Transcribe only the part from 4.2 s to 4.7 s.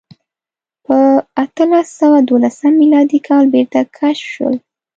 شول.